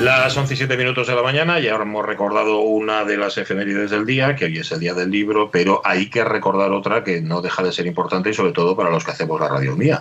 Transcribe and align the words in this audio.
Las 0.00 0.34
11 0.34 0.54
y 0.54 0.56
7 0.56 0.78
minutos 0.78 1.08
de 1.08 1.14
la 1.14 1.22
mañana, 1.22 1.60
ya 1.60 1.74
hemos 1.74 2.06
recordado 2.06 2.60
una 2.60 3.04
de 3.04 3.18
las 3.18 3.36
efemérides 3.36 3.90
del 3.90 4.06
día, 4.06 4.34
que 4.34 4.46
hoy 4.46 4.56
es 4.56 4.72
el 4.72 4.80
día 4.80 4.94
del 4.94 5.10
libro, 5.10 5.50
pero 5.50 5.82
hay 5.84 6.08
que 6.08 6.24
recordar 6.24 6.72
otra 6.72 7.04
que 7.04 7.20
no 7.20 7.42
deja 7.42 7.62
de 7.62 7.70
ser 7.70 7.86
importante 7.86 8.30
y 8.30 8.32
sobre 8.32 8.52
todo 8.52 8.74
para 8.74 8.88
los 8.88 9.04
que 9.04 9.10
hacemos 9.10 9.38
la 9.38 9.48
radio 9.48 9.76
mía. 9.76 10.00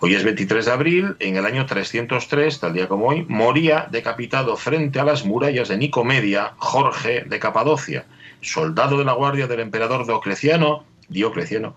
Hoy 0.00 0.16
es 0.16 0.24
23 0.24 0.64
de 0.64 0.72
abril, 0.72 1.16
en 1.20 1.36
el 1.36 1.46
año 1.46 1.64
303, 1.64 2.58
tal 2.58 2.72
día 2.72 2.88
como 2.88 3.06
hoy, 3.06 3.24
moría 3.28 3.86
decapitado 3.88 4.56
frente 4.56 4.98
a 4.98 5.04
las 5.04 5.24
murallas 5.24 5.68
de 5.68 5.76
Nicomedia 5.76 6.54
Jorge 6.56 7.22
de 7.24 7.38
Capadocia, 7.38 8.04
soldado 8.40 8.98
de 8.98 9.04
la 9.04 9.12
guardia 9.12 9.46
del 9.46 9.60
emperador 9.60 10.06
Diocleciano, 10.06 10.84
Diocleciano 11.08 11.76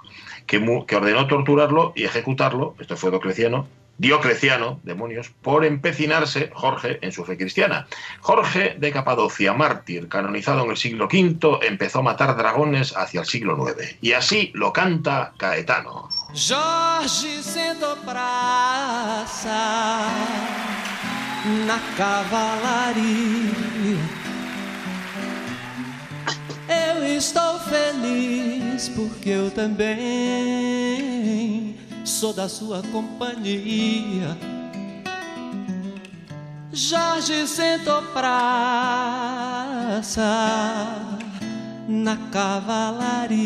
que, 0.50 0.58
ordenó 0.96 1.28
torturarlo 1.28 1.94
y 1.96 2.06
ejecutarlo, 2.06 2.74
esto 2.80 2.98
fue 2.98 3.12
Diocleciano, 3.12 3.68
Diocleciano, 4.00 4.80
demonios, 4.84 5.30
por 5.42 5.66
empecinarse 5.66 6.50
Jorge 6.54 7.00
en 7.02 7.12
su 7.12 7.26
fe 7.26 7.38
cristiana. 7.38 7.86
Jorge 8.22 8.76
de 8.80 8.92
Capadocia, 8.92 9.54
mártir, 9.54 10.08
canonizado 10.08 10.64
en 10.64 10.72
el 10.72 10.78
siglo 10.78 11.06
V, 11.06 11.60
empezó 11.68 12.00
a 12.00 12.04
matar 12.04 12.36
dragones 12.38 12.96
hacia 12.96 13.20
el 13.20 13.26
siglo 13.26 13.58
IX. 13.68 13.98
Y 14.02 14.14
así 14.14 14.52
lo 14.54 14.72
canta 14.72 15.34
Caetano. 15.38 16.08
Jorge 16.34 17.44
sendo 17.44 17.98
praça 18.06 19.60
na 21.68 21.80
cavalaria. 21.98 23.50
Eu 26.70 27.04
estou 27.18 27.60
feliz 27.60 28.90
porque 28.90 29.30
eu 29.32 29.50
também 29.50 30.00
sou 32.20 32.34
da 32.34 32.50
sua 32.50 32.82
companhia. 32.92 34.38
Jorge 36.74 37.48
sentou 37.48 38.02
praça 38.12 39.40
na 41.88 42.18
cavalaria. 42.30 43.40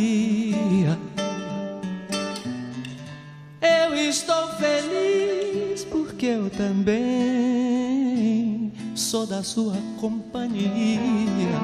Eu 3.61 3.93
estou 3.95 4.47
feliz 4.55 5.85
porque 5.85 6.25
eu 6.25 6.49
também 6.49 7.13
sou 8.95 9.27
da 9.27 9.43
sua 9.43 9.77
companhia. 10.01 11.61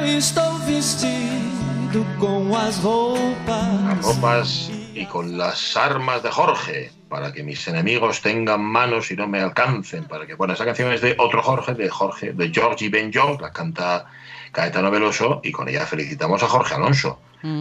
Eu 0.00 0.06
estou 0.16 0.54
vestido 0.60 1.71
roupas. 1.92 2.82
Las 3.84 4.04
ropas 4.04 4.70
y 4.94 5.06
con 5.06 5.36
las 5.36 5.76
armas 5.76 6.22
de 6.22 6.30
Jorge, 6.30 6.90
para 7.08 7.32
que 7.32 7.42
mis 7.42 7.66
enemigos 7.68 8.20
tengan 8.22 8.62
manos 8.62 9.10
y 9.10 9.16
no 9.16 9.26
me 9.26 9.40
alcancen. 9.40 10.04
Para 10.04 10.26
que, 10.26 10.34
bueno, 10.34 10.54
esa 10.54 10.64
canción 10.64 10.92
es 10.92 11.00
de 11.00 11.14
otro 11.18 11.42
Jorge, 11.42 11.74
de 11.74 11.88
Jorge, 11.88 12.32
de 12.32 12.50
Georgie 12.50 12.88
Benjong, 12.88 13.40
la 13.40 13.52
canta 13.52 14.06
Caetano 14.52 14.90
Veloso, 14.90 15.40
y 15.42 15.52
con 15.52 15.68
ella 15.68 15.86
felicitamos 15.86 16.42
a 16.42 16.48
Jorge 16.48 16.74
Alonso 16.74 17.18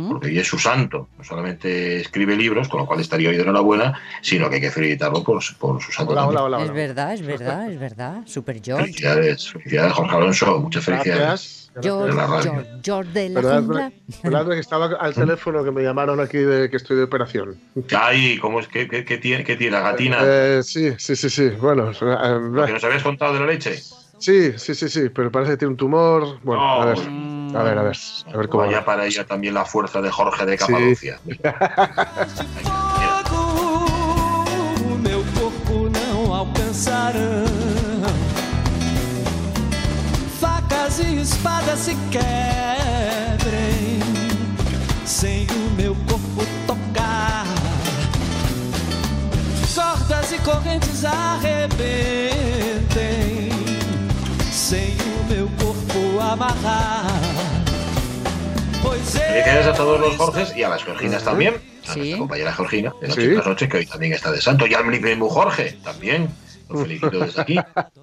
porque 0.10 0.28
hoy 0.28 0.38
es 0.38 0.48
su 0.48 0.60
santo. 0.60 1.10
No 1.18 1.24
solamente 1.24 2.02
escribe 2.02 2.36
libros, 2.36 2.68
con 2.68 2.82
lo 2.82 2.86
cual 2.86 3.00
estaría 3.00 3.30
hoy 3.30 3.36
de 3.36 3.42
enhorabuena, 3.42 4.00
sino 4.22 4.50
que 4.50 4.56
hay 4.56 4.62
que 4.62 4.72
felicitarlo 4.72 5.24
por, 5.24 5.42
por 5.58 5.82
su 5.82 5.92
santo. 5.92 6.12
Hola, 6.12 6.28
hola, 6.28 6.44
hola, 6.44 6.64
Es 6.64 6.72
verdad, 6.72 7.14
es 7.14 7.26
verdad, 7.26 7.72
es 7.72 7.80
verdad. 7.80 8.22
Super 8.26 8.62
George. 8.64 8.86
Felicidades, 8.86 9.52
felicidades, 9.52 9.94
Jorge 9.94 10.16
Alonso, 10.16 10.60
muchas 10.60 10.86
felicidades. 10.86 11.22
Gracias. 11.22 11.61
George, 11.82 12.12
de 12.12 12.18
la 12.18 12.28
radio. 12.28 12.52
George, 12.54 12.70
George 12.84 13.12
de 13.14 13.30
la 13.30 13.42
Verdad, 13.42 13.60
jungla. 13.62 13.92
verdad 14.24 14.50
que 14.52 14.60
estaba 14.60 14.86
al 15.00 15.14
teléfono 15.14 15.64
que 15.64 15.72
me 15.72 15.84
llamaron 15.84 16.20
aquí 16.20 16.38
de 16.40 16.70
que 16.70 16.78
estoy 16.78 16.98
de 16.98 17.04
operación. 17.04 17.56
Ay, 17.98 18.38
¿cómo 18.40 18.60
es 18.60 18.68
que, 18.68 18.88
que- 18.88 19.06
que 19.06 19.18
tiene, 19.18 19.44
que 19.44 19.56
tiene 19.56 19.74
la 19.78 19.82
gatina? 19.82 20.18
Eh, 20.22 20.62
sí, 20.64 20.94
sí, 20.98 21.16
sí, 21.16 21.30
sí. 21.30 21.50
Bueno, 21.62 21.92
¿Lo 22.02 22.66
que 22.66 22.72
eh, 22.72 22.74
nos 22.74 22.84
habías 22.84 23.04
contado 23.04 23.34
de 23.36 23.40
la 23.40 23.46
leche? 23.46 23.82
sí, 24.20 24.52
sí, 24.58 24.76
sí, 24.76 24.90
sí, 24.90 25.10
pero 25.10 25.32
parece 25.32 25.52
que 25.54 25.58
tiene 25.58 25.72
un 25.72 25.78
tumor. 25.78 26.40
Bueno, 26.44 26.82
a 26.82 26.86
ver, 26.86 26.98
No. 27.10 27.58
a 27.60 27.64
ver, 27.64 27.78
a 27.78 27.84
ver, 27.84 27.98
a 28.34 28.38
ver 28.38 28.50
cómo 28.50 28.66
Vaya 28.66 28.80
va. 28.80 28.86
para 28.86 29.06
ella 29.06 29.26
también 29.26 29.54
la 29.54 29.66
fuerza 29.66 30.02
de 30.02 30.10
Jorge 30.12 30.46
de 30.46 30.58
Capadocia. 30.58 31.20
Fogo, 35.36 35.90
e 41.06 41.22
espadas 41.22 41.80
se 41.80 41.96
quebrem 42.12 44.00
sem 45.06 45.48
o 45.50 45.76
meu 45.76 45.96
corpo 46.08 46.46
tocar. 46.68 47.46
Cordas 49.76 50.32
e 50.32 50.38
correntes 50.40 51.04
arrebentem 51.06 51.80
sem 54.52 54.96
o 54.96 55.24
meu 55.34 55.50
corpo 55.60 56.20
amarrar. 56.20 57.06
Pois 58.82 59.10
Felicidades 59.12 59.68
a 59.68 59.74
todos 59.74 60.00
los 60.00 60.16
Jorges 60.18 60.56
y 60.56 60.64
a 60.64 60.70
las 60.70 60.84
Georginas 60.84 61.24
también. 61.24 61.56
A 61.88 61.94
Sí. 61.94 62.00
nuestra 62.00 62.18
compañera 62.20 62.54
Georgina 62.54 62.94
de 63.02 63.08
Sí. 63.12 63.18
Noche 63.20 63.34
tras 63.34 63.48
Noche, 63.48 63.70
que 63.70 63.78
hoy 63.78 63.86
también 63.86 64.14
está 64.14 64.32
de 64.32 64.40
santo. 64.42 64.66
Y 64.68 64.74
al 64.76 64.86
mismo 64.86 65.30
Jorge 65.30 65.78
también. 65.84 66.30
Lo 66.74 66.80
felicito 66.82 67.10
desde 67.20 67.42
aquí. 67.42 67.58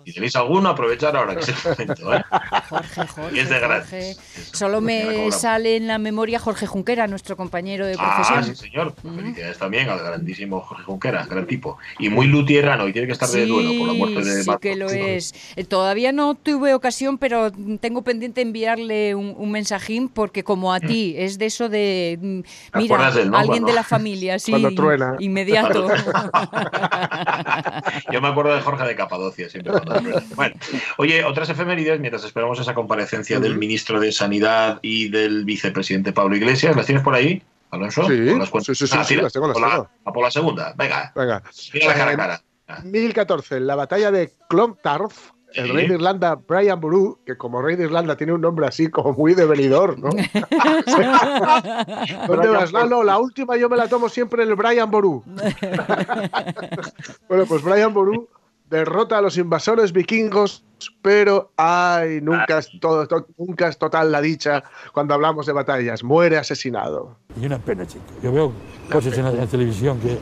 Si 0.05 0.13
tenéis 0.13 0.37
alguno, 0.37 0.69
aprovechar 0.71 1.17
ahora 1.17 1.35
que 1.35 1.41
es 1.41 1.49
el 1.49 1.55
momento. 1.71 2.15
¿eh? 2.15 2.25
Jorge, 2.69 3.07
Jorge, 3.07 3.37
Y 3.37 3.41
es 3.41 3.49
de 3.49 3.61
Jorge. 3.61 3.69
gratis. 3.69 4.21
Solo 4.53 4.81
me 4.81 5.31
sale 5.33 5.77
en 5.77 5.87
la 5.87 5.99
memoria 5.99 6.39
Jorge 6.39 6.67
Junquera, 6.67 7.07
nuestro 7.07 7.37
compañero 7.37 7.87
de 7.87 7.97
Ah, 7.99 8.15
profesión. 8.17 8.45
sí, 8.45 8.55
señor. 8.69 8.95
Felicidades 9.03 9.59
también 9.59 9.89
al 9.89 9.99
grandísimo 9.99 10.61
Jorge 10.61 10.85
Junquera, 10.85 11.25
gran 11.27 11.47
tipo. 11.47 11.79
Y 11.99 12.09
muy 12.11 12.27
lutierano, 12.27 12.87
y 12.89 12.93
tiene 12.93 13.07
que 13.07 13.13
estar 13.15 13.29
de 13.29 13.47
duelo 13.47 13.71
por 13.79 13.87
la 13.89 13.95
muerte 13.95 14.25
de 14.25 14.43
sí 14.43 14.47
Marco. 14.49 14.61
que 14.61 14.77
lo 14.77 14.89
es. 14.91 15.35
Eh, 15.57 15.65
Todavía 15.65 16.13
no 16.13 16.35
tuve 16.35 16.75
ocasión, 16.75 17.19
pero 17.19 17.51
tengo 17.81 18.03
pendiente 18.03 18.41
enviarle 18.41 19.15
un, 19.15 19.35
un 19.37 19.51
mensajín 19.51 20.09
porque 20.09 20.45
como 20.45 20.73
a 20.73 20.81
ti 20.81 21.15
es 21.17 21.39
de 21.39 21.47
eso 21.47 21.69
de 21.69 22.19
mm, 22.21 22.41
¿Te 22.73 22.79
mira, 22.79 22.95
acuerdas 22.95 23.15
de 23.15 23.23
él, 23.23 23.31
no? 23.31 23.39
alguien 23.39 23.65
de 23.65 23.73
la 23.73 23.83
familia, 23.83 24.39
sí, 24.39 24.51
cuando 24.51 24.73
truena. 24.75 25.17
inmediato. 25.19 25.89
Yo 28.13 28.21
me 28.21 28.29
acuerdo 28.29 28.58
de 28.59 28.65
Jorge 28.65 28.85
de 28.87 28.97
Capadocia 28.97 29.49
siempre. 29.49 29.73
cuando. 29.73 30.01
Bueno, 30.37 30.55
oye, 30.99 31.25
otras 31.25 31.49
efemérides, 31.49 31.99
mientras 32.01 32.25
esperamos 32.25 32.59
esa 32.61 32.75
comparecencia 32.75 33.41
del 33.41 33.57
ministro 33.59 33.99
de 34.01 34.13
Sanidad 34.13 34.79
y 34.83 35.09
del 35.09 35.45
vicepresidente 35.45 36.13
Pablo 36.13 36.37
Iglesias, 36.37 36.77
¿las 36.77 36.87
tienes 36.87 37.03
por 37.05 37.15
ahí, 37.15 37.43
Alonso? 37.71 38.05
Sí, 38.07 38.29
¿O 38.29 38.39
las 38.39 38.51
cuentas? 38.51 38.77
sí, 38.79 38.87
sí, 38.87 38.93
sí, 38.93 38.99
sí, 39.03 39.09
tira. 39.09 39.23
las 39.23 39.33
tengo, 39.33 39.49
las 39.49 39.55
Por 39.59 39.67
la-. 39.69 39.89
A 40.05 40.13
por 40.13 40.23
la 40.23 40.31
segunda, 40.31 40.75
venga, 40.77 41.13
Venga. 41.15 41.43
mira 41.73 41.87
la 41.87 41.95
cara 41.95 42.11
a 42.11 42.15
Eh, 42.15 42.17
cara. 42.17 42.43
Ah, 42.69 42.81
1014, 42.85 43.61
la 43.61 43.75
batalla 43.77 44.11
de 44.11 44.33
Clontarf. 44.49 45.31
El 45.55 45.65
Sí. 45.69 45.73
rey 45.73 45.89
de 45.89 45.95
Irlanda, 45.95 46.35
Brian 46.35 46.79
Boru, 46.79 47.21
que 47.25 47.39
como 47.39 47.63
rey 47.63 47.75
de 47.75 47.85
Irlanda 47.85 48.19
tiene 48.19 48.35
un 48.35 48.41
nombre 48.43 48.67
así 48.67 48.91
como 48.91 49.15
muy 49.15 49.33
de 49.33 49.47
venidor, 49.47 49.99
¿no? 49.99 50.11
¿Dónde 52.29 52.49
vas, 52.49 52.71
Lalo? 52.71 53.03
La 53.03 53.17
última 53.19 53.57
yo 53.57 53.71
me 53.71 53.79
la 53.79 53.89
tomo 53.89 54.11
siempre 54.11 54.43
en 54.43 54.51
el 54.51 54.57
Brian 54.57 54.91
Boru. 54.91 55.25
bueno, 57.29 57.47
pues 57.47 57.63
Brian 57.63 57.95
Boru 57.95 58.29
derrota 58.71 59.19
a 59.19 59.21
los 59.23 59.37
invasores 59.39 59.93
vikingos, 59.93 60.65
pero 61.03 61.53
ay, 61.57 62.21
nunca 62.23 62.59
es, 62.59 62.71
todo, 62.81 63.07
to- 63.09 63.27
nunca 63.37 63.69
es 63.69 63.79
total 63.79 64.13
la 64.13 64.21
dicha 64.21 64.63
cuando 64.93 65.15
hablamos 65.15 65.47
de 65.47 65.53
batallas. 65.53 66.03
Muere 66.05 66.37
asesinado. 66.39 67.17
Y 67.41 67.47
una 67.47 67.59
pena, 67.59 67.87
chico. 67.87 68.05
Yo 68.23 68.33
veo 68.33 68.53
cosas 68.91 69.17
en 69.19 69.25
la, 69.25 69.31
en 69.31 69.39
la 69.39 69.47
televisión 69.47 69.99
que. 70.01 70.19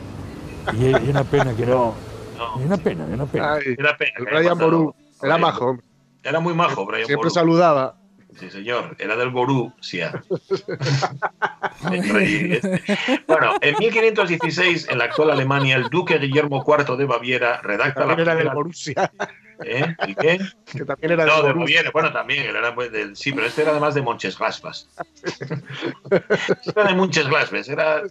Y, 0.77 0.85
y 1.05 1.09
una 1.09 1.23
pena 1.23 1.53
que 1.55 1.65
no. 1.65 1.93
Y 2.59 2.63
una 2.63 2.77
pena, 2.77 3.05
y 3.09 3.13
una 3.13 3.25
pena. 3.25 3.53
Ay, 3.53 3.75
Era 3.77 3.97
pena 3.97 4.11
el 4.17 4.25
Brian. 4.25 4.57
Boru 4.57 4.93
era 5.21 5.37
majo. 5.37 5.77
Era 6.23 6.39
muy 6.39 6.53
majo, 6.53 6.85
Brian 6.85 7.05
siempre 7.05 7.27
Boru. 7.29 7.29
saludaba. 7.29 7.97
Sí, 8.39 8.51
señor, 8.51 8.95
era 8.99 9.15
del 9.15 9.29
Ború, 9.31 9.73
sí. 9.81 9.99
ah. 10.01 10.21
El 11.91 12.51
este. 12.53 12.61
Bueno, 13.27 13.55
en 13.61 13.75
1516, 13.79 14.89
en 14.89 14.97
la 14.99 15.05
actual 15.05 15.31
Alemania, 15.31 15.75
el 15.75 15.89
duque 15.89 16.17
Guillermo 16.19 16.63
IV 16.65 16.97
de 16.97 17.05
Baviera 17.05 17.61
redacta 17.61 18.01
la 18.01 18.07
También 18.15 18.19
era 18.27 18.31
del 18.35 18.37
primera- 18.43 18.53
Borussia, 18.55 19.11
¿Eh? 19.63 19.95
¿Y 20.07 20.13
qué? 20.15 20.39
que 20.71 20.85
también 20.85 21.13
era 21.13 21.25
No, 21.25 21.41
del 21.41 21.53
de. 21.53 21.59
Baviera, 21.59 21.89
bueno, 21.91 22.13
también, 22.13 22.45
él 22.45 22.55
era 22.55 22.75
pues 22.75 22.91
del, 22.91 23.15
sí, 23.15 23.31
pero 23.31 23.47
este 23.47 23.63
era 23.63 23.71
además 23.71 23.95
de 23.95 24.01
Monchesglaspas. 24.03 24.87
era 26.75 26.83
de 26.83 26.93
Monchesglaspas, 26.93 27.69
era 27.69 28.03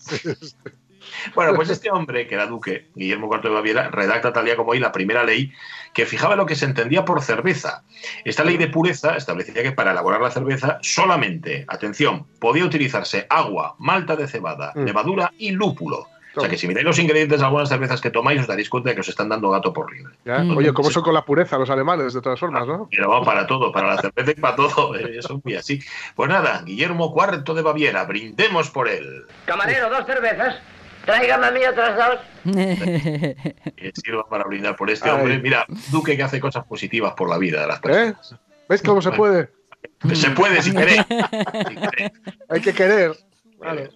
Bueno, 1.34 1.54
pues 1.54 1.68
este 1.70 1.90
hombre, 1.90 2.26
que 2.26 2.34
era 2.34 2.46
duque, 2.46 2.88
Guillermo 2.94 3.28
IV 3.32 3.42
de 3.42 3.48
Baviera, 3.50 3.88
redacta 3.90 4.32
tal 4.32 4.44
día 4.44 4.56
como 4.56 4.70
hoy 4.72 4.78
la 4.78 4.92
primera 4.92 5.24
ley 5.24 5.52
que 5.92 6.06
fijaba 6.06 6.36
lo 6.36 6.46
que 6.46 6.56
se 6.56 6.64
entendía 6.66 7.04
por 7.04 7.22
cerveza. 7.22 7.82
Esta 8.24 8.44
ley 8.44 8.56
de 8.58 8.68
pureza 8.68 9.16
establecía 9.16 9.62
que 9.62 9.72
para 9.72 9.92
elaborar 9.92 10.20
la 10.20 10.30
cerveza 10.30 10.78
solamente, 10.82 11.64
atención, 11.68 12.26
podía 12.38 12.64
utilizarse 12.64 13.26
agua, 13.30 13.74
malta 13.78 14.14
de 14.16 14.26
cebada, 14.28 14.72
Mm. 14.74 14.84
levadura 14.84 15.32
y 15.38 15.52
lúpulo. 15.52 16.06
O 16.36 16.40
sea 16.40 16.50
que 16.50 16.58
si 16.58 16.68
miráis 16.68 16.84
los 16.84 16.98
ingredientes 16.98 17.38
de 17.40 17.46
algunas 17.46 17.66
cervezas 17.70 17.98
que 17.98 18.10
tomáis, 18.10 18.42
os 18.42 18.46
daréis 18.46 18.68
cuenta 18.68 18.90
de 18.90 18.94
que 18.94 19.00
os 19.00 19.08
están 19.08 19.30
dando 19.30 19.48
gato 19.48 19.72
por 19.72 19.90
libre. 19.90 20.12
¿Ya? 20.26 20.42
Oye, 20.54 20.70
¿cómo 20.74 20.90
son 20.90 21.02
con 21.02 21.14
la 21.14 21.24
pureza 21.24 21.56
los 21.56 21.70
alemanes, 21.70 22.12
de 22.12 22.20
todas 22.20 22.38
formas, 22.38 22.66
no? 22.66 22.88
Pero 22.90 23.08
vamos 23.08 23.26
para 23.26 23.46
todo, 23.46 23.72
para 23.72 23.94
la 23.94 24.02
cerveza 24.02 24.32
y 24.32 24.34
para 24.34 24.54
todo, 24.54 24.94
eh, 24.96 25.16
eso 25.18 25.38
es 25.38 25.44
muy 25.46 25.54
así. 25.54 25.80
Pues 26.14 26.28
nada, 26.28 26.60
Guillermo 26.62 27.14
IV 27.16 27.54
de 27.54 27.62
Baviera, 27.62 28.04
brindemos 28.04 28.68
por 28.68 28.86
él. 28.86 29.24
Camarero, 29.46 29.88
dos 29.88 30.04
cervezas. 30.04 30.56
Tráigame 31.06 31.46
a 31.46 31.50
mí 31.52 31.60
otras 31.64 31.96
dos. 31.96 32.18
Que 33.76 33.92
sirva 33.94 34.28
para 34.28 34.44
brindar 34.44 34.76
por 34.76 34.90
este 34.90 35.08
Ay. 35.08 35.14
hombre. 35.14 35.38
Mira, 35.38 35.64
Duque 35.90 36.16
que 36.16 36.22
hace 36.22 36.40
cosas 36.40 36.64
positivas 36.66 37.14
por 37.14 37.30
la 37.30 37.38
vida 37.38 37.62
de 37.62 37.66
las 37.68 37.78
¿Eh? 37.78 37.80
personas. 37.82 38.36
¿Ves 38.68 38.82
cómo 38.82 39.00
se 39.00 39.12
puede? 39.12 39.50
Se 40.12 40.30
puede 40.30 40.60
si 40.62 40.72
queréis. 40.72 41.02
Hay 42.48 42.60
que 42.60 42.72
querer. 42.74 43.12
Vale. 43.58 43.90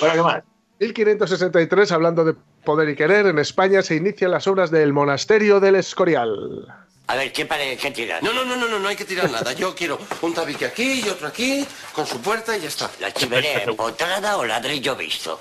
Bueno, 0.00 0.14
¿qué 0.14 0.22
más? 0.22 0.42
1563, 0.80 1.92
hablando 1.92 2.24
de 2.24 2.34
poder 2.64 2.88
y 2.90 2.96
querer, 2.96 3.26
en 3.26 3.38
España 3.38 3.80
se 3.82 3.96
inician 3.96 4.30
las 4.30 4.46
obras 4.46 4.70
del 4.70 4.92
monasterio 4.92 5.60
del 5.60 5.76
Escorial. 5.76 6.66
A 7.06 7.16
ver, 7.16 7.32
¿qué, 7.32 7.44
pare, 7.44 7.76
qué 7.76 7.90
tirar? 7.90 8.22
No, 8.22 8.32
no, 8.32 8.46
no, 8.46 8.56
no, 8.56 8.66
no, 8.66 8.78
no 8.78 8.88
hay 8.88 8.96
que 8.96 9.04
tirar 9.04 9.30
nada. 9.30 9.52
Yo 9.52 9.74
quiero 9.74 9.98
un 10.22 10.32
tabique 10.32 10.64
aquí 10.64 11.02
y 11.04 11.08
otro 11.10 11.28
aquí, 11.28 11.66
con 11.92 12.06
su 12.06 12.18
puerta 12.20 12.56
y 12.56 12.62
ya 12.62 12.68
está. 12.68 12.90
¿La 12.98 13.12
chimenea 13.12 13.62
empotrada 13.62 14.38
o 14.38 14.44
ladrillo 14.46 14.96
visto? 14.96 15.38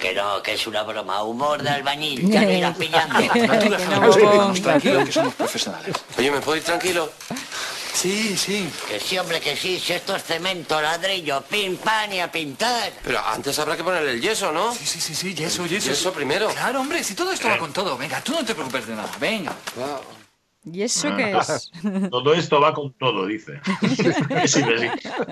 Que 0.00 0.12
no, 0.12 0.42
que 0.42 0.54
es 0.54 0.66
una 0.66 0.82
broma. 0.82 1.22
Humor 1.22 1.62
de 1.62 1.70
albañil. 1.70 2.28
Ya 2.58 2.74
pillando. 2.74 3.18
Que 3.32 3.46
no, 3.46 4.52
Tranquilo, 4.54 5.04
que 5.04 5.12
somos 5.12 5.34
profesionales. 5.34 5.94
Oye, 6.16 6.30
¿me 6.32 6.40
puedo 6.40 6.56
ir 6.56 6.64
tranquilo? 6.64 7.12
Sí, 7.94 8.36
sí. 8.36 8.68
Que 8.88 8.98
sí, 8.98 9.18
hombre, 9.18 9.40
que 9.40 9.56
sí. 9.56 9.78
Si 9.78 9.92
esto 9.92 10.16
es 10.16 10.24
cemento, 10.24 10.80
ladrillo, 10.80 11.42
pim, 11.42 11.76
pan 11.76 12.12
y 12.12 12.20
a 12.20 12.30
pintar. 12.30 12.92
Pero 13.04 13.20
antes 13.24 13.56
habrá 13.60 13.76
que 13.76 13.84
ponerle 13.84 14.12
el 14.12 14.20
yeso, 14.20 14.50
¿no? 14.50 14.74
Sí, 14.74 14.84
sí, 14.84 15.00
sí, 15.00 15.14
sí, 15.14 15.34
yeso, 15.34 15.64
yeso. 15.66 15.90
Yeso 15.90 16.12
primero. 16.12 16.48
Claro, 16.48 16.80
hombre, 16.80 17.04
si 17.04 17.14
todo 17.14 17.32
esto 17.32 17.48
va 17.48 17.58
con 17.58 17.72
todo. 17.72 17.96
Venga, 17.96 18.20
tú 18.20 18.32
no 18.32 18.44
te 18.44 18.54
preocupes 18.54 18.86
de 18.86 18.94
nada. 18.96 19.10
Venga. 19.20 19.52
¿Y 20.72 20.82
eso 20.82 21.14
qué 21.16 21.36
es? 21.36 21.70
Todo 22.10 22.34
esto 22.34 22.60
va 22.60 22.74
con 22.74 22.92
todo, 22.94 23.26
dice. 23.26 23.60
Sí, 24.46 24.62
sí. 24.62 24.62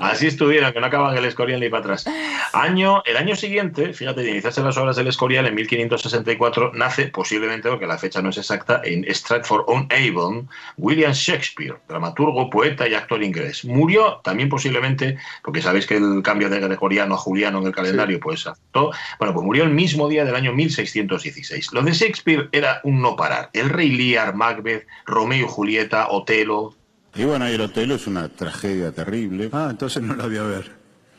Así 0.00 0.26
estuvieron, 0.26 0.72
que 0.72 0.80
no 0.80 0.86
acaban 0.86 1.16
el 1.16 1.24
Escorial 1.24 1.60
ni 1.60 1.68
para 1.68 1.80
atrás. 1.80 2.06
Año, 2.52 3.02
el 3.04 3.16
año 3.16 3.36
siguiente, 3.36 3.92
fíjate, 3.92 4.22
de 4.22 4.30
iniciarse 4.30 4.62
las 4.62 4.76
obras 4.76 4.96
del 4.96 5.06
Escorial 5.06 5.46
en 5.46 5.54
1564, 5.54 6.72
nace, 6.74 7.08
posiblemente, 7.08 7.68
porque 7.68 7.86
la 7.86 7.98
fecha 7.98 8.20
no 8.22 8.30
es 8.30 8.38
exacta, 8.38 8.80
en 8.84 9.04
Stratford-on-Avon, 9.04 10.48
William 10.76 11.12
Shakespeare, 11.12 11.76
dramaturgo, 11.88 12.50
poeta 12.50 12.88
y 12.88 12.94
actor 12.94 13.22
inglés. 13.22 13.64
Murió 13.64 14.20
también 14.24 14.48
posiblemente, 14.48 15.18
porque 15.42 15.62
sabéis 15.62 15.86
que 15.86 15.96
el 15.96 16.22
cambio 16.22 16.48
de 16.48 16.60
gregoriano 16.60 17.14
a 17.14 17.18
juliano 17.18 17.60
en 17.60 17.66
el 17.66 17.72
calendario, 17.72 18.20
pues 18.20 18.46
afectó. 18.46 18.92
Bueno, 19.18 19.34
pues 19.34 19.44
murió 19.44 19.64
el 19.64 19.70
mismo 19.70 20.08
día 20.08 20.24
del 20.24 20.34
año 20.34 20.52
1616. 20.52 21.72
Lo 21.72 21.82
de 21.82 21.92
Shakespeare 21.92 22.48
era 22.52 22.80
un 22.84 23.00
no 23.00 23.16
parar. 23.16 23.50
El 23.52 23.70
Rey 23.70 23.90
Lear, 23.90 24.34
Macbeth, 24.34 24.86
Romeo 25.04 25.25
y 25.34 25.42
Julieta, 25.42 26.08
Otelo, 26.10 26.74
Y 27.14 27.24
bueno, 27.24 27.48
y 27.48 27.54
el 27.54 27.60
Otelo 27.60 27.94
es 27.94 28.06
una 28.06 28.28
tragedia 28.28 28.92
terrible. 28.92 29.48
Ah, 29.52 29.68
entonces 29.70 30.02
no 30.02 30.14
la 30.14 30.26
voy 30.26 30.36
a 30.36 30.42
ver. 30.42 30.72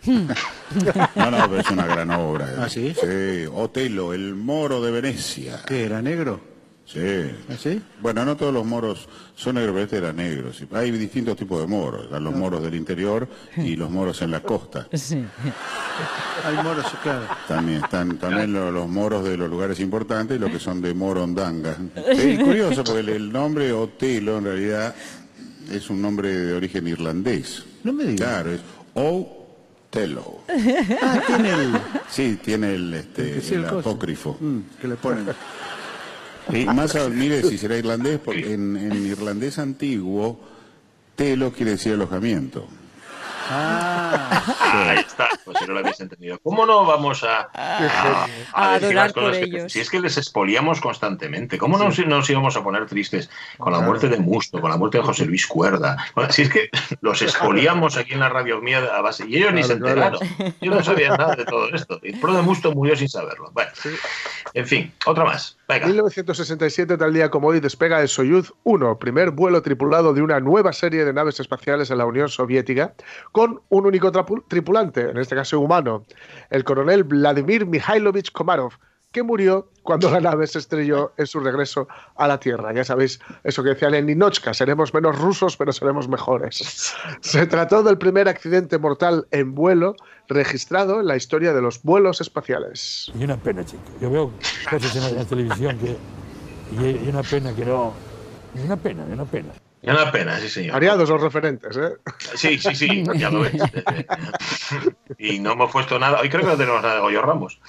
No, 1.15 1.31
no, 1.31 1.49
pero 1.49 1.59
es 1.59 1.71
una 1.71 1.85
gran 1.85 2.11
obra. 2.11 2.47
¿Ah, 2.59 2.69
sí? 2.69 2.93
Sí, 2.93 3.45
Otelo, 3.51 4.13
el 4.13 4.35
moro 4.35 4.81
de 4.81 4.91
Venecia. 4.91 5.61
¿Qué 5.65 5.85
era 5.85 6.01
negro? 6.01 6.39
Sí. 6.87 7.01
¿Ah, 7.49 7.53
sí? 7.59 7.81
Bueno, 8.01 8.23
no 8.23 8.37
todos 8.37 8.53
los 8.53 8.65
moros 8.65 9.09
son 9.35 9.55
negros, 9.55 9.73
pero 9.73 9.83
este 9.83 9.97
era 9.97 10.13
negro. 10.13 10.53
sí. 10.53 10.65
Hay 10.71 10.89
distintos 10.91 11.35
tipos 11.35 11.59
de 11.59 11.67
moros. 11.67 12.05
Están 12.05 12.23
los 12.23 12.33
moros 12.33 12.63
del 12.63 12.75
interior 12.75 13.27
y 13.57 13.75
los 13.75 13.89
moros 13.91 14.21
en 14.21 14.31
la 14.31 14.39
costa. 14.39 14.87
Sí. 14.95 15.21
Hay 16.45 16.55
moros, 16.63 16.85
claro. 17.03 17.25
También 17.47 17.83
están 17.83 18.17
también 18.17 18.53
lo- 18.53 18.71
los, 18.71 18.87
moros 18.87 19.23
de 19.25 19.35
los 19.35 19.49
lugares 19.49 19.79
importantes 19.81 20.37
y 20.37 20.39
los 20.39 20.49
que 20.51 20.59
son 20.59 20.81
de 20.81 20.93
morondanga. 20.93 21.75
Es 22.07 22.39
curioso 22.39 22.83
porque 22.85 23.01
el, 23.01 23.09
el 23.09 23.31
nombre 23.33 23.73
Otelo 23.73 24.37
en 24.37 24.43
realidad 24.45 24.95
es 25.71 25.89
un 25.89 26.01
nombre 26.01 26.29
de 26.33 26.53
origen 26.53 26.87
irlandés. 26.87 27.65
No 27.83 27.91
me 27.91 28.05
digas. 28.05 28.29
Claro, 28.29 28.51
es 28.53 28.61
Otelo. 28.93 30.39
Ah, 31.01 31.19
tiene 31.27 31.49
el... 31.53 31.71
Sí, 32.09 32.39
tiene 32.43 32.75
el, 32.75 32.93
este, 32.93 33.39
el 33.39 33.53
el 33.55 33.65
apócrifo. 33.65 34.37
Mm, 34.39 34.59
que 34.81 34.87
le 34.87 34.95
ponen. 34.95 35.25
Y 36.53 36.65
más, 36.65 36.95
mire 37.09 37.43
si 37.43 37.57
será 37.57 37.77
irlandés, 37.77 38.19
porque 38.23 38.53
en, 38.53 38.77
en 38.77 39.05
irlandés 39.05 39.59
antiguo, 39.59 40.39
telo 41.15 41.51
quiere 41.51 41.71
decir 41.71 41.93
alojamiento. 41.93 42.67
Ah, 43.49 43.86
Ahí 44.11 44.99
está, 44.99 45.27
pues 45.45 45.57
si 45.59 45.65
no 45.67 45.73
lo 45.73 45.79
habéis 45.79 45.99
entendido. 45.99 46.39
¿Cómo 46.43 46.65
no 46.65 46.85
vamos 46.85 47.23
a, 47.23 47.49
a, 47.53 48.25
A 48.53 48.73
decir 48.79 48.97
adorar 48.97 49.05
las 49.05 49.13
cosas 49.13 49.37
que- 49.37 49.43
ellos. 49.45 49.71
Si 49.71 49.79
es 49.79 49.89
que 49.89 49.99
les 49.99 50.17
expoliamos 50.17 50.81
constantemente. 50.81 51.57
¿Cómo 51.57 51.77
nos, 51.77 51.97
nos 52.05 52.29
íbamos 52.29 52.55
a 52.57 52.63
poner 52.63 52.85
tristes 52.85 53.29
con 53.57 53.73
la 53.73 53.79
muerte 53.79 54.07
de 54.09 54.17
Musto, 54.17 54.59
con 54.61 54.69
la 54.71 54.77
muerte 54.77 54.97
de 54.99 55.03
José 55.03 55.25
Luis 55.25 55.47
Cuerda? 55.47 55.97
Bueno, 56.15 56.31
si 56.31 56.43
es 56.43 56.49
que 56.49 56.69
los 57.01 57.21
expoliamos 57.21 57.97
aquí 57.97 58.13
en 58.13 58.19
la 58.19 58.29
radio 58.29 58.61
mía 58.61 58.79
a 58.95 59.01
base. 59.01 59.25
Y 59.27 59.37
ellos 59.37 59.53
ni 59.53 59.63
se 59.63 59.77
claro. 59.79 60.19
enteraron. 60.19 60.55
Ellos 60.61 60.75
no 60.75 60.83
sabían 60.83 61.17
nada 61.17 61.35
de 61.35 61.45
todo 61.45 61.69
esto. 61.73 61.99
El 62.03 62.19
pro 62.19 62.33
de 62.33 62.41
Musto 62.41 62.71
murió 62.73 62.95
sin 62.95 63.09
saberlo. 63.09 63.51
Bueno, 63.53 63.71
en 64.53 64.67
fin, 64.67 64.93
otra 65.05 65.23
más. 65.23 65.57
Venga. 65.67 65.87
1967, 65.87 66.97
tal 66.97 67.13
día 67.13 67.29
como 67.29 67.49
hoy, 67.49 67.59
despega 67.59 68.01
el 68.01 68.07
Soyuz 68.07 68.53
1, 68.63 68.99
primer 68.99 69.31
vuelo 69.31 69.61
tripulado 69.61 70.13
de 70.13 70.21
una 70.21 70.39
nueva 70.39 70.71
serie 70.71 71.03
de 71.03 71.11
naves 71.11 71.39
espaciales 71.41 71.91
en 71.91 71.97
la 71.97 72.05
Unión 72.05 72.29
Soviética, 72.29 72.93
con 73.33 73.61
un 73.69 73.85
único 73.97 74.43
tripulante, 74.47 75.09
en 75.09 75.17
este 75.17 75.35
caso 75.35 75.59
humano, 75.59 76.05
el 76.49 76.63
coronel 76.63 77.03
Vladimir 77.03 77.65
Mikhailovich 77.65 78.31
Komarov, 78.31 78.73
que 79.11 79.23
murió 79.23 79.69
cuando 79.81 80.11
la 80.11 80.19
nave 80.19 80.45
se 80.45 80.59
estrelló 80.59 81.13
en 81.17 81.25
su 81.25 81.39
regreso 81.39 81.87
a 82.15 82.27
la 82.27 82.39
Tierra. 82.39 82.73
Ya 82.73 82.83
sabéis 82.83 83.19
eso 83.43 83.63
que 83.63 83.69
decían 83.69 83.95
en 83.95 84.05
Ninochka, 84.05 84.53
seremos 84.53 84.93
menos 84.93 85.17
rusos, 85.17 85.57
pero 85.57 85.71
seremos 85.71 86.07
mejores. 86.07 86.93
Se 87.21 87.47
trató 87.47 87.81
del 87.83 87.97
primer 87.97 88.27
accidente 88.27 88.77
mortal 88.77 89.25
en 89.31 89.55
vuelo 89.55 89.95
registrado 90.27 90.99
en 90.99 91.07
la 91.07 91.15
historia 91.15 91.53
de 91.53 91.61
los 91.61 91.81
vuelos 91.81 92.21
espaciales. 92.21 93.11
Y 93.17 93.23
una 93.23 93.37
pena, 93.37 93.65
chico. 93.65 93.81
Yo 94.01 94.11
veo 94.11 94.31
cosas 94.69 94.95
en 94.95 95.03
la, 95.03 95.09
en 95.09 95.15
la 95.15 95.25
televisión 95.25 95.77
que. 95.79 95.97
Y, 96.79 97.05
y 97.05 97.09
una 97.09 97.23
pena 97.23 97.55
que 97.55 97.65
no. 97.65 97.93
Y 98.53 98.65
una 98.65 98.75
pena, 98.75 99.05
y 99.09 99.13
una 99.13 99.25
pena. 99.25 99.49
Una 99.83 100.11
pena, 100.11 100.37
sí, 100.39 100.49
señor. 100.49 100.73
Variados 100.73 101.07
los 101.09 101.21
referentes, 101.21 101.77
¿eh? 101.77 101.93
Sí, 102.35 102.57
sí, 102.57 102.75
sí, 102.75 103.03
ya 103.15 103.29
lo 103.29 103.41
ves. 103.41 103.53
Y 105.19 105.39
no 105.39 105.53
hemos 105.53 105.71
puesto 105.71 105.97
nada. 105.97 106.19
Hoy 106.19 106.29
creo 106.29 106.41
que 106.41 106.47
no 106.47 106.57
tenemos 106.57 106.81
nada 106.81 106.95
de 106.95 107.01
Goyo 107.01 107.21
Ramos. 107.21 107.59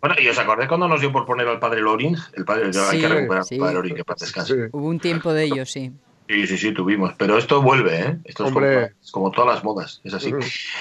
Bueno, 0.00 0.14
y 0.20 0.28
os 0.28 0.38
acordáis 0.38 0.68
cuando 0.68 0.86
nos 0.86 1.00
dio 1.00 1.10
por 1.10 1.24
poner 1.24 1.48
al 1.48 1.58
padre 1.58 1.80
Loring. 1.80 2.16
El 2.34 2.44
padre, 2.44 2.66
hay 2.66 2.72
Sí, 2.72 3.00
que 3.00 3.08
recuperar 3.08 3.44
sí. 3.44 3.54
al 3.54 3.60
padre 3.60 3.74
Loring, 3.74 3.94
que 3.96 4.04
para 4.04 4.16
descanse. 4.20 4.54
Sí. 4.54 4.60
Hubo 4.72 4.86
un 4.86 5.00
tiempo 5.00 5.32
de 5.32 5.44
ello, 5.44 5.66
sí. 5.66 5.92
Sí, 6.28 6.46
sí, 6.46 6.58
sí, 6.58 6.72
tuvimos. 6.72 7.12
Pero 7.16 7.38
esto 7.38 7.62
vuelve, 7.62 8.00
¿eh? 8.00 8.16
Esto 8.24 8.46
es 8.46 9.10
como, 9.12 9.30
todas 9.30 9.54
las 9.54 9.64
modas, 9.64 10.00
es 10.04 10.12
así. 10.12 10.32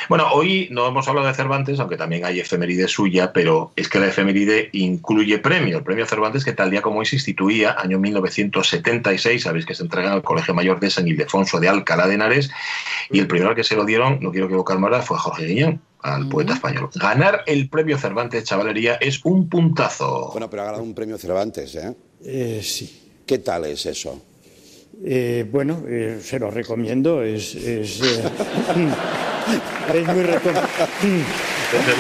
Bueno, 0.10 0.28
hoy 0.32 0.68
no 0.72 0.88
hemos 0.88 1.08
hablado 1.08 1.28
de 1.28 1.34
Cervantes, 1.34 1.80
aunque 1.80 1.98
también 1.98 2.25
hay 2.25 2.40
efeméride 2.40 2.88
suya, 2.88 3.32
pero 3.32 3.72
es 3.75 3.88
que 3.88 4.00
la 4.00 4.08
efeméride 4.08 4.70
incluye 4.74 5.38
premio. 5.40 5.78
El 5.78 5.84
premio 5.84 6.06
Cervantes, 6.06 6.44
que 6.44 6.54
tal 6.54 6.72
día 6.72 6.82
como 6.82 7.00
hoy 7.00 7.06
se 7.06 7.16
instituía, 7.16 7.75
año 7.78 8.00
1976, 8.00 9.44
sabéis 9.44 9.66
que 9.66 9.75
se 9.75 9.84
entrega 9.84 10.12
al 10.12 10.24
Colegio 10.24 10.54
Mayor 10.54 10.80
de 10.80 10.90
San 10.90 11.08
Ildefonso 11.08 11.60
de 11.60 11.70
Alcalá 11.70 12.08
de 12.08 12.16
Henares, 12.16 12.50
y 13.12 13.20
el 13.20 13.28
primero 13.28 13.50
al 13.50 13.56
que 13.56 13.64
se 13.64 13.75
lo 13.75 13.86
dieron, 13.86 14.20
no 14.22 14.32
quiero 14.32 14.48
equivocarme 14.48 14.86
ahora, 14.88 15.02
fue 15.02 15.18
a 15.18 15.20
Jorge 15.20 15.46
Guillén, 15.46 15.82
al 16.02 16.28
poeta 16.28 16.54
español. 16.54 16.90
Ganar 16.96 17.44
el 17.46 17.70
premio 17.70 17.98
Cervantes, 17.98 18.44
chavalería, 18.44 18.96
es 18.96 19.24
un 19.24 19.48
puntazo. 19.50 20.30
Bueno, 20.32 20.50
pero 20.50 20.64
ha 20.64 20.66
ganado 20.66 20.84
un 20.84 20.94
premio 20.94 21.18
Cervantes, 21.18 21.75
¿eh? 21.75 21.96
Eh, 22.24 22.62
sí. 22.64 23.02
¿Qué 23.25 23.40
tal 23.40 23.66
es 23.66 23.86
eso? 23.86 24.22
Eh, 25.04 25.46
bueno, 25.52 25.84
eh, 25.88 26.20
se 26.22 26.40
lo 26.40 26.50
recomiendo. 26.50 27.22
Es, 27.22 27.54
es, 27.56 28.02
eh, 28.02 28.24
es 29.94 30.08
muy 30.08 30.24
recomendable. 30.24 30.70
Este 31.74 31.92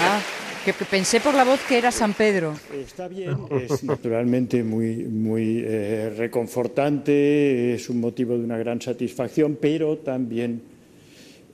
Ah, 0.00 0.20
que 0.64 0.72
pensé 0.72 1.20
por 1.20 1.34
la 1.34 1.44
voz 1.44 1.60
que 1.68 1.78
era 1.78 1.90
San 1.90 2.12
Pedro. 2.14 2.54
Está 2.72 3.08
bien, 3.08 3.36
es 3.50 3.82
naturalmente 3.82 4.62
muy, 4.62 4.96
muy 5.04 5.62
eh, 5.64 6.12
reconfortante, 6.16 7.74
es 7.74 7.88
un 7.88 8.00
motivo 8.00 8.36
de 8.38 8.44
una 8.44 8.58
gran 8.58 8.80
satisfacción, 8.80 9.58
pero 9.60 9.98
también 9.98 10.62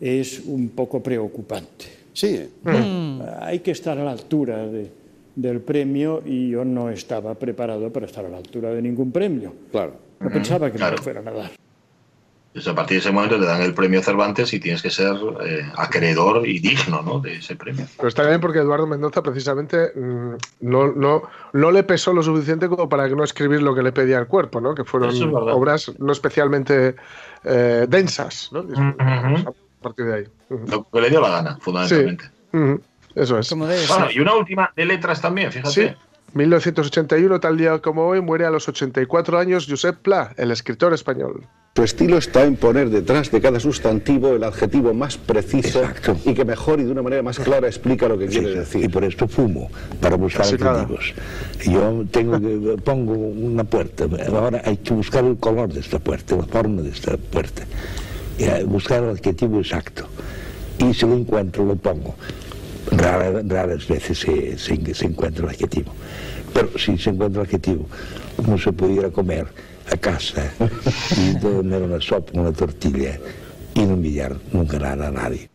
es 0.00 0.40
un 0.44 0.68
poco 0.70 1.02
preocupante. 1.02 1.86
Sí. 2.12 2.48
Hay 3.40 3.60
que 3.60 3.70
estar 3.70 3.96
a 3.98 4.04
la 4.04 4.10
altura 4.12 4.66
de- 4.66 4.97
del 5.40 5.60
premio 5.60 6.20
y 6.24 6.50
yo 6.50 6.64
no 6.64 6.90
estaba 6.90 7.34
preparado 7.36 7.92
para 7.92 8.06
estar 8.06 8.24
a 8.24 8.28
la 8.28 8.38
altura 8.38 8.70
de 8.70 8.82
ningún 8.82 9.12
premio. 9.12 9.54
Claro. 9.70 9.94
No 10.18 10.30
pensaba 10.30 10.66
que 10.66 10.72
me 10.72 10.78
Claro. 10.78 10.96
lo 10.96 11.02
fueran 11.02 11.28
a 11.28 11.30
dar. 11.30 11.50
Entonces, 12.48 12.72
a 12.72 12.74
partir 12.74 12.96
de 12.96 13.00
ese 13.00 13.12
momento 13.12 13.38
te 13.38 13.44
dan 13.46 13.62
el 13.62 13.72
premio 13.72 14.02
Cervantes 14.02 14.52
y 14.52 14.58
tienes 14.58 14.82
que 14.82 14.90
ser 14.90 15.12
eh, 15.46 15.62
acreedor 15.76 16.44
y 16.48 16.58
digno 16.58 17.02
¿no? 17.02 17.20
de 17.20 17.36
ese 17.36 17.54
premio. 17.54 17.86
Pero 17.96 18.08
está 18.08 18.26
bien 18.26 18.40
porque 18.40 18.58
Eduardo 18.58 18.86
Mendoza 18.88 19.22
precisamente 19.22 19.92
mm, 19.94 20.32
no, 20.62 20.88
no, 20.92 21.22
no 21.52 21.70
le 21.70 21.84
pesó 21.84 22.12
lo 22.12 22.22
suficiente 22.22 22.68
como 22.68 22.88
para 22.88 23.06
no 23.08 23.22
escribir 23.22 23.62
lo 23.62 23.76
que 23.76 23.82
le 23.82 23.92
pedía 23.92 24.18
el 24.18 24.26
cuerpo, 24.26 24.60
¿no? 24.60 24.74
que 24.74 24.82
fueron 24.82 25.10
es 25.10 25.20
obras 25.22 25.92
no 26.00 26.10
especialmente 26.10 26.96
eh, 27.44 27.86
densas. 27.88 28.50
¿no? 28.50 28.60
Ujú. 28.62 28.80
A 28.80 29.52
partir 29.82 30.06
de 30.06 30.14
ahí. 30.14 30.24
Ujú. 30.50 30.66
Lo 30.68 30.88
que 30.90 31.00
le 31.00 31.10
dio 31.10 31.20
la 31.20 31.28
gana, 31.30 31.58
fundamentalmente. 31.60 32.24
Ujú. 32.52 32.80
Eso 33.18 33.38
es. 33.38 33.48
Como 33.48 33.66
debe 33.66 33.86
Bueno, 33.86 34.06
ser. 34.06 34.16
y 34.16 34.20
una 34.20 34.34
última 34.34 34.72
de 34.76 34.84
letras 34.84 35.20
también, 35.20 35.50
fíjate. 35.52 35.70
Sí. 35.72 35.94
1981, 36.34 37.40
tal 37.40 37.56
día 37.56 37.78
como 37.78 38.06
hoy, 38.06 38.20
muere 38.20 38.44
a 38.44 38.50
los 38.50 38.68
84 38.68 39.38
años 39.38 39.66
Josep 39.68 39.96
Pla, 39.98 40.32
el 40.36 40.50
escritor 40.50 40.92
español. 40.92 41.46
Su 41.74 41.84
estilo 41.84 42.18
está 42.18 42.44
en 42.44 42.56
poner 42.56 42.90
detrás 42.90 43.30
de 43.30 43.40
cada 43.40 43.60
sustantivo 43.60 44.30
el 44.34 44.42
adjetivo 44.42 44.92
más 44.94 45.16
preciso 45.16 45.82
y 46.24 46.34
que 46.34 46.44
mejor 46.44 46.80
y 46.80 46.84
de 46.84 46.90
una 46.90 47.02
manera 47.02 47.22
más 47.22 47.38
clara 47.38 47.66
explica 47.68 48.08
lo 48.08 48.18
que 48.18 48.26
quiere 48.26 48.50
decir. 48.54 48.84
Y 48.84 48.88
por 48.88 49.04
esto 49.04 49.28
fumo, 49.28 49.70
para 50.00 50.16
buscar 50.16 50.42
Casi 50.42 50.56
nada. 50.58 50.82
adjetivos. 50.82 51.14
Yo 51.64 52.04
tengo 52.10 52.40
que, 52.40 52.82
pongo 52.82 53.12
una 53.12 53.64
puerta, 53.64 54.04
ahora 54.28 54.60
hay 54.64 54.76
que 54.78 54.92
buscar 54.92 55.24
el 55.24 55.36
color 55.38 55.72
de 55.72 55.80
esta 55.80 55.98
puerta, 55.98 56.36
la 56.36 56.44
forma 56.44 56.82
de 56.82 56.90
esta 56.90 57.16
puerta, 57.16 57.62
y 58.38 58.44
eh, 58.44 58.64
buscar 58.64 59.04
el 59.04 59.10
adjetivo 59.10 59.58
exacto. 59.60 60.06
Y 60.78 60.92
si 60.94 61.06
lo 61.06 61.14
encuentro, 61.14 61.64
lo 61.64 61.76
pongo. 61.76 62.16
Rara, 62.90 63.42
raras 63.44 63.86
veces 63.86 64.24
eh, 64.28 64.56
se, 64.56 64.76
se, 64.76 64.94
se 64.94 65.06
encuentra 65.06 65.44
el 65.44 65.50
adjetivo. 65.50 65.92
Pero 66.52 66.70
si 66.78 66.96
se 66.98 67.10
encuentra 67.10 67.42
el 67.42 67.48
adjetivo, 67.48 67.86
uno 68.38 68.58
se 68.58 68.72
puede 68.72 68.94
ir 68.94 69.04
a 69.04 69.10
comer 69.10 69.46
a 69.92 69.96
casa 69.96 70.50
y 71.16 71.38
comer 71.40 71.82
una 71.82 72.00
sopa, 72.00 72.38
una 72.38 72.52
tortilla 72.52 73.18
y 73.74 73.80
no 73.80 73.94
envidiar 73.94 74.36
nunca 74.52 74.78
nada 74.78 75.08
a 75.08 75.10
nadie. 75.10 75.48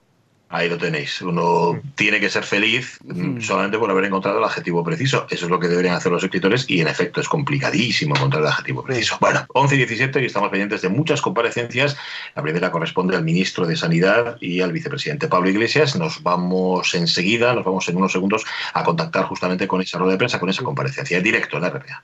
Ahí 0.54 0.70
lo 0.70 0.78
tenéis. 0.78 1.20
Uno 1.24 1.82
tiene 1.96 2.20
que 2.20 2.30
ser 2.30 2.44
feliz 2.44 3.00
mm, 3.04 3.42
solamente 3.42 3.80
por 3.80 3.90
haber 3.90 4.06
encontrado 4.06 4.38
el 4.38 4.44
adjetivo 4.44 4.84
preciso. 4.84 5.26
Eso 5.32 5.46
es 5.46 5.52
lo 5.52 5.60
que 5.60 5.68
deberían 5.68 5.96
hacer 5.96 6.12
los 6.12 6.24
escritores 6.24 6.66
y 6.70 6.80
en 6.80 6.88
efecto 6.88 7.22
es 7.22 7.28
complicadísimo 7.28 8.16
encontrar 8.16 8.44
el 8.44 8.50
adjetivo 8.50 8.84
preciso. 8.84 9.18
Bueno, 9.20 9.48
11 9.52 9.74
y 9.74 9.78
17 9.80 10.22
y 10.22 10.26
estamos 10.26 10.50
pendientes 10.50 10.84
de 10.84 10.90
muchas 10.90 11.22
comparecencias. 11.22 11.98
La 12.36 12.44
primera 12.44 12.70
corresponde 12.70 13.16
al 13.16 13.24
ministro 13.24 13.66
de 13.66 13.76
Sanidad 13.76 14.38
y 14.42 14.62
al 14.62 14.72
vicepresidente 14.72 15.28
Pablo 15.28 15.50
Iglesias. 15.50 15.96
Nos 15.96 16.22
vamos 16.22 16.94
enseguida, 16.94 17.56
nos 17.56 17.66
vamos 17.66 17.90
en 17.90 17.98
unos 17.98 18.12
segundos 18.12 18.46
a 18.76 18.84
contactar 18.84 19.26
justamente 19.26 19.68
con 19.68 19.82
esa 19.82 19.98
rueda 19.98 20.12
de 20.12 20.18
prensa, 20.20 20.40
con 20.40 20.52
esa 20.52 20.62
comparecencia 20.62 21.18
en 21.18 21.24
directo 21.24 21.58
en 21.58 21.64
la 21.64 21.72
RPA. 21.72 22.00